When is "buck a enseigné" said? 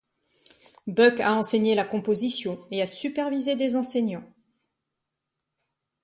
0.87-1.75